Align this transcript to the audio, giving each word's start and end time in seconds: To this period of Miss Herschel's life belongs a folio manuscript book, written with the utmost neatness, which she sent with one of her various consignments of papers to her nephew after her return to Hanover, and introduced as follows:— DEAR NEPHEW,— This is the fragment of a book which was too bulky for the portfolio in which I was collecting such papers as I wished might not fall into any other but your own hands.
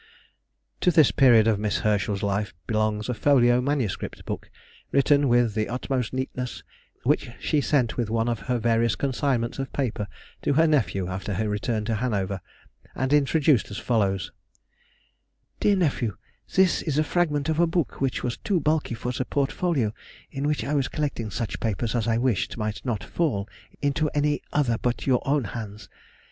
To 0.79 0.89
this 0.89 1.11
period 1.11 1.45
of 1.47 1.59
Miss 1.59 1.77
Herschel's 1.81 2.23
life 2.23 2.55
belongs 2.65 3.07
a 3.07 3.13
folio 3.13 3.61
manuscript 3.61 4.25
book, 4.25 4.49
written 4.91 5.27
with 5.27 5.53
the 5.53 5.69
utmost 5.69 6.11
neatness, 6.11 6.63
which 7.03 7.29
she 7.39 7.61
sent 7.61 7.97
with 7.97 8.09
one 8.09 8.27
of 8.27 8.39
her 8.49 8.57
various 8.57 8.95
consignments 8.95 9.59
of 9.59 9.71
papers 9.71 10.07
to 10.41 10.53
her 10.53 10.65
nephew 10.65 11.07
after 11.07 11.35
her 11.35 11.47
return 11.47 11.85
to 11.85 11.93
Hanover, 11.93 12.41
and 12.95 13.13
introduced 13.13 13.69
as 13.69 13.77
follows:— 13.77 14.31
DEAR 15.59 15.75
NEPHEW,— 15.75 16.17
This 16.55 16.81
is 16.81 16.95
the 16.95 17.03
fragment 17.03 17.47
of 17.47 17.59
a 17.59 17.67
book 17.67 18.01
which 18.01 18.23
was 18.23 18.37
too 18.37 18.59
bulky 18.59 18.95
for 18.95 19.11
the 19.11 19.23
portfolio 19.23 19.93
in 20.31 20.47
which 20.47 20.63
I 20.63 20.73
was 20.73 20.87
collecting 20.87 21.29
such 21.29 21.59
papers 21.59 21.93
as 21.93 22.07
I 22.07 22.17
wished 22.17 22.57
might 22.57 22.83
not 22.83 23.03
fall 23.03 23.47
into 23.83 24.09
any 24.15 24.41
other 24.51 24.79
but 24.81 25.05
your 25.05 25.21
own 25.27 25.43
hands. 25.43 25.89